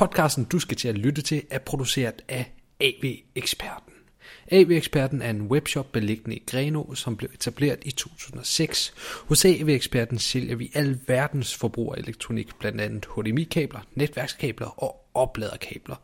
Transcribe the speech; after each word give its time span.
Podcasten, 0.00 0.44
du 0.44 0.58
skal 0.58 0.76
til 0.76 0.88
at 0.88 0.98
lytte 0.98 1.22
til, 1.22 1.42
er 1.50 1.58
produceret 1.58 2.22
af 2.28 2.52
AV-eksperten. 2.80 3.92
AV-eksperten 4.50 5.22
er 5.22 5.30
en 5.30 5.42
webshop 5.42 5.92
beliggende 5.92 6.36
i 6.36 6.42
Greno, 6.46 6.94
som 6.94 7.16
blev 7.16 7.30
etableret 7.34 7.78
i 7.82 7.90
2006. 7.90 8.94
Hos 9.28 9.44
AV-eksperten 9.44 10.18
sælger 10.18 10.56
vi 10.56 10.70
al 10.74 10.98
verdens 11.06 11.54
forbrugerelektronik, 11.54 12.58
blandt 12.58 12.80
andet 12.80 13.06
HDMI-kabler, 13.16 13.80
netværkskabler 13.94 14.82
og 14.82 15.10
opladerkabler. 15.14 15.96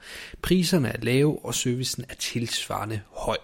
Priserne 0.43 0.89
er 0.89 1.01
lave, 1.03 1.45
og 1.45 1.55
servicen 1.55 2.05
er 2.09 2.15
tilsvarende 2.15 3.01
høj. 3.11 3.39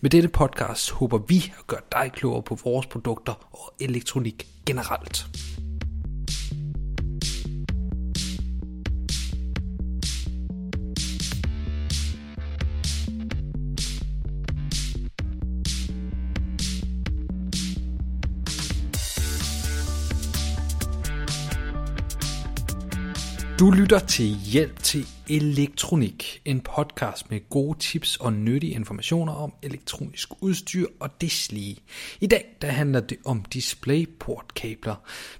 Med 0.00 0.10
dette 0.10 0.28
podcast 0.28 0.90
håber 0.90 1.18
vi 1.18 1.52
at 1.58 1.66
gøre 1.66 1.82
dig 1.92 2.10
klogere 2.12 2.42
på 2.42 2.58
vores 2.64 2.86
produkter 2.86 3.48
og 3.52 3.74
elektronik 3.80 4.46
generelt. 4.66 5.26
Du 23.58 23.70
lytter 23.70 23.98
til 23.98 24.26
Hjælp 24.26 24.82
til 24.82 25.06
Elektronik, 25.28 26.42
en 26.44 26.60
podcast 26.60 27.30
med 27.30 27.48
gode 27.50 27.78
tips 27.78 28.16
og 28.16 28.32
nyttige 28.32 28.72
informationer 28.72 29.32
om 29.32 29.52
elektronisk 29.62 30.28
udstyr 30.40 30.86
og 31.00 31.20
deslige. 31.20 31.76
I 32.20 32.26
dag 32.26 32.44
der 32.62 32.68
handler 32.68 33.00
det 33.00 33.18
om 33.24 33.44
DisplayPort-kabler. 33.44 34.94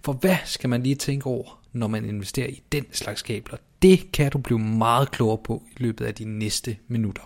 For 0.04 0.12
hvad 0.12 0.36
skal 0.44 0.70
man 0.70 0.82
lige 0.82 0.94
tænke 0.94 1.26
over, 1.26 1.62
når 1.72 1.86
man 1.86 2.04
investerer 2.04 2.48
i 2.48 2.62
den 2.72 2.84
slags 2.92 3.22
kabler? 3.22 3.56
Det 3.82 4.12
kan 4.12 4.30
du 4.30 4.38
blive 4.38 4.58
meget 4.58 5.10
klogere 5.10 5.38
på 5.44 5.62
i 5.76 5.82
løbet 5.82 6.04
af 6.04 6.14
de 6.14 6.24
næste 6.24 6.76
minutter. 6.88 7.22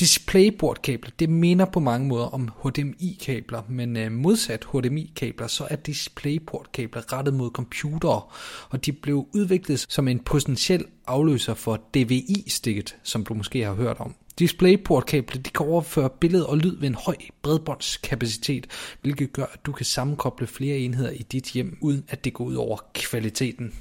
DisplayPort-kabler, 0.00 1.10
det 1.18 1.28
minder 1.28 1.64
på 1.64 1.80
mange 1.80 2.08
måder 2.08 2.24
om 2.26 2.48
HDMI-kabler, 2.64 3.62
men 3.68 3.96
øh, 3.96 4.12
modsat 4.12 4.64
HDMI-kabler, 4.64 5.46
så 5.46 5.66
er 5.70 5.76
DisplayPort-kabler 5.76 7.12
rettet 7.12 7.34
mod 7.34 7.50
computere, 7.50 8.22
og 8.68 8.86
de 8.86 8.92
blev 8.92 9.26
udviklet 9.34 9.86
som 9.88 10.08
en 10.08 10.18
potentiel 10.18 10.84
afløser 11.06 11.54
for 11.54 11.80
DVI-stikket, 11.94 12.96
som 13.02 13.24
du 13.24 13.34
måske 13.34 13.64
har 13.64 13.74
hørt 13.74 13.96
om. 14.00 14.14
DisplayPort-kabler 14.38 15.42
de 15.42 15.50
kan 15.50 15.66
overføre 15.66 16.10
billede 16.20 16.46
og 16.46 16.58
lyd 16.58 16.76
ved 16.78 16.88
en 16.88 16.94
høj 16.94 17.16
bredbåndskapacitet, 17.42 18.66
hvilket 19.02 19.32
gør, 19.32 19.44
at 19.44 19.66
du 19.66 19.72
kan 19.72 19.86
sammenkoble 19.86 20.46
flere 20.46 20.76
enheder 20.76 21.10
i 21.10 21.22
dit 21.32 21.44
hjem, 21.44 21.78
uden 21.80 22.04
at 22.08 22.24
det 22.24 22.32
går 22.34 22.44
ud 22.44 22.54
over 22.54 22.78
kvaliteten. 22.94 23.74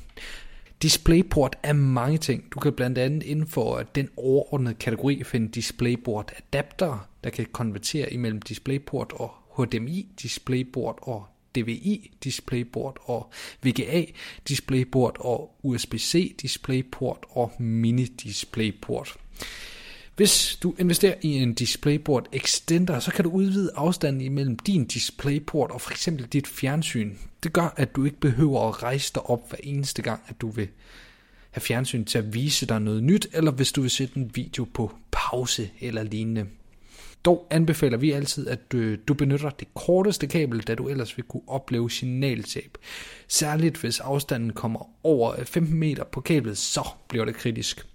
DisplayPort 0.81 1.55
er 1.63 1.73
mange 1.73 2.17
ting. 2.17 2.51
Du 2.53 2.59
kan 2.59 2.73
blandt 2.73 2.97
andet 2.97 3.23
inden 3.23 3.47
for 3.47 3.83
den 3.83 4.09
overordnede 4.17 4.75
kategori 4.75 5.23
finde 5.23 5.47
DisplayPort 5.47 6.33
adapter, 6.37 7.09
der 7.23 7.29
kan 7.29 7.45
konvertere 7.51 8.13
imellem 8.13 8.41
DisplayPort 8.41 9.13
og 9.13 9.31
HDMI, 9.57 10.07
DisplayPort 10.21 10.95
og 11.01 11.25
DVI, 11.55 12.11
DisplayPort 12.23 12.97
og 13.01 13.31
VGA, 13.63 14.05
DisplayPort 14.47 15.17
og 15.19 15.55
USB-C, 15.63 16.35
DisplayPort 16.41 17.25
og 17.29 17.51
Mini 17.59 18.05
DisplayPort. 18.05 19.17
Hvis 20.17 20.57
du 20.63 20.75
investerer 20.79 21.15
i 21.21 21.27
en 21.27 21.53
DisplayPort 21.53 22.29
Extender, 22.33 22.99
så 22.99 23.11
kan 23.11 23.23
du 23.23 23.31
udvide 23.31 23.71
afstanden 23.75 24.21
imellem 24.21 24.59
din 24.59 24.85
DisplayPort 24.85 25.71
og 25.71 25.81
for 25.81 25.91
eksempel 25.91 26.25
dit 26.25 26.47
fjernsyn. 26.47 27.15
Det 27.43 27.53
gør, 27.53 27.73
at 27.77 27.95
du 27.95 28.05
ikke 28.05 28.19
behøver 28.19 28.67
at 28.67 28.83
rejse 28.83 29.13
dig 29.15 29.29
op 29.29 29.49
hver 29.49 29.59
eneste 29.63 30.01
gang, 30.01 30.21
at 30.27 30.41
du 30.41 30.49
vil 30.49 30.67
have 31.51 31.61
fjernsyn 31.61 32.05
til 32.05 32.17
at 32.17 32.33
vise 32.33 32.65
dig 32.65 32.81
noget 32.81 33.03
nyt, 33.03 33.27
eller 33.33 33.51
hvis 33.51 33.71
du 33.71 33.81
vil 33.81 33.89
sætte 33.89 34.17
en 34.17 34.31
video 34.35 34.67
på 34.73 34.91
pause 35.11 35.69
eller 35.81 36.03
lignende. 36.03 36.45
Dog 37.25 37.47
anbefaler 37.49 37.97
vi 37.97 38.11
altid, 38.11 38.47
at 38.47 38.71
du, 38.71 38.95
du 38.95 39.13
benytter 39.13 39.49
det 39.49 39.67
korteste 39.73 40.27
kabel, 40.27 40.59
da 40.59 40.75
du 40.75 40.87
ellers 40.89 41.17
vil 41.17 41.25
kunne 41.25 41.47
opleve 41.47 41.91
signaltab. 41.91 42.77
Særligt 43.27 43.77
hvis 43.77 43.99
afstanden 43.99 44.53
kommer 44.53 44.89
over 45.03 45.39
øh, 45.39 45.45
15 45.45 45.75
meter 45.75 46.03
på 46.03 46.21
kablet, 46.21 46.57
så 46.57 46.87
bliver 47.07 47.25
det 47.25 47.35
kritisk. 47.35 47.87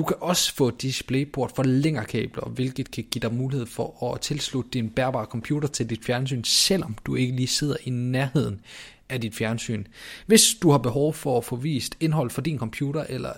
Du 0.00 0.04
kan 0.04 0.16
også 0.20 0.54
få 0.54 0.70
DisplayPort 0.70 1.52
for 1.56 1.62
længere 1.62 2.04
kabler, 2.04 2.48
hvilket 2.48 2.90
kan 2.90 3.04
give 3.10 3.20
dig 3.20 3.34
mulighed 3.34 3.66
for 3.66 4.12
at 4.12 4.20
tilslutte 4.20 4.70
din 4.70 4.90
bærbare 4.90 5.24
computer 5.24 5.68
til 5.68 5.90
dit 5.90 6.04
fjernsyn, 6.04 6.44
selvom 6.44 6.96
du 7.06 7.14
ikke 7.14 7.36
lige 7.36 7.46
sidder 7.46 7.76
i 7.84 7.90
nærheden 7.90 8.60
af 9.08 9.20
dit 9.20 9.34
fjernsyn. 9.34 9.84
Hvis 10.26 10.54
du 10.62 10.70
har 10.70 10.78
behov 10.78 11.14
for 11.14 11.38
at 11.38 11.44
få 11.44 11.56
vist 11.56 11.96
indhold 12.00 12.30
fra 12.30 12.42
din 12.42 12.58
computer 12.58 13.04
eller 13.08 13.32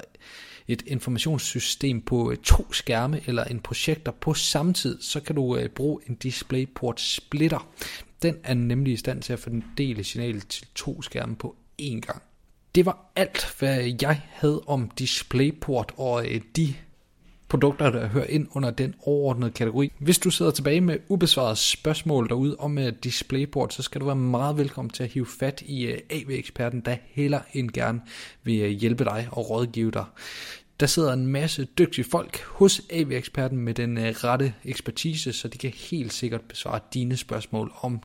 et 0.68 0.82
informationssystem 0.86 2.00
på 2.00 2.30
øh, 2.30 2.36
to 2.36 2.72
skærme 2.72 3.20
eller 3.26 3.44
en 3.44 3.60
projektor 3.60 4.12
på 4.12 4.34
samme 4.34 4.72
tid, 4.72 5.00
så 5.00 5.20
kan 5.20 5.34
du 5.34 5.56
øh, 5.56 5.68
bruge 5.68 6.00
en 6.06 6.14
DisplayPort 6.14 7.00
splitter. 7.00 7.68
Den 8.22 8.36
er 8.44 8.54
nemlig 8.54 8.92
i 8.92 8.96
stand 8.96 9.22
til 9.22 9.32
at 9.32 9.38
fordele 9.38 10.04
signalet 10.04 10.48
til 10.48 10.66
to 10.74 11.02
skærme 11.02 11.36
på 11.36 11.56
én 11.82 12.00
gang. 12.00 12.22
Det 12.74 12.86
var 12.86 13.12
alt, 13.16 13.54
hvad 13.58 13.94
jeg 14.02 14.20
havde 14.30 14.62
om 14.66 14.90
DisplayPort 14.98 15.92
og 15.96 16.26
øh, 16.26 16.40
de 16.56 16.74
produkter, 17.48 17.90
der 17.90 18.06
hører 18.06 18.26
ind 18.26 18.46
under 18.50 18.70
den 18.70 18.94
overordnede 19.02 19.50
kategori. 19.50 19.92
Hvis 19.98 20.18
du 20.18 20.30
sidder 20.30 20.50
tilbage 20.50 20.80
med 20.80 20.98
ubesvarede 21.08 21.56
spørgsmål 21.56 22.28
derude 22.28 22.56
om 22.58 22.78
uh, 22.78 22.84
DisplayPort, 23.04 23.74
så 23.74 23.82
skal 23.82 24.00
du 24.00 24.06
være 24.06 24.16
meget 24.16 24.56
velkommen 24.56 24.90
til 24.90 25.02
at 25.02 25.08
hive 25.08 25.26
fat 25.26 25.62
i 25.66 25.84
øh, 25.84 25.92
uh, 25.92 26.16
AV-eksperten, 26.16 26.80
der 26.80 26.96
heller 27.10 27.40
end 27.52 27.70
gerne 27.70 28.00
vil 28.42 28.64
uh, 28.64 28.70
hjælpe 28.70 29.04
dig 29.04 29.28
og 29.30 29.50
rådgive 29.50 29.90
dig. 29.90 30.04
Der 30.80 30.86
sidder 30.86 31.12
en 31.12 31.26
masse 31.26 31.64
dygtige 31.64 32.04
folk 32.04 32.40
hos 32.42 32.82
AV-eksperten 32.90 33.58
med 33.58 33.74
den 33.74 33.96
uh, 33.96 34.02
rette 34.02 34.54
ekspertise, 34.64 35.32
så 35.32 35.48
de 35.48 35.58
kan 35.58 35.72
helt 35.90 36.12
sikkert 36.12 36.40
besvare 36.40 36.80
dine 36.94 37.16
spørgsmål 37.16 37.72
om 37.80 38.00